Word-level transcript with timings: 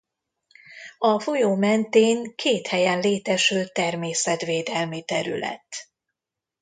A 0.97 1.19
folyó 1.19 1.55
mentén 1.55 2.35
két 2.35 2.67
helyen 2.67 2.99
létesült 2.99 3.73
természetvédelmi 3.73 5.03
terület. 5.03 5.89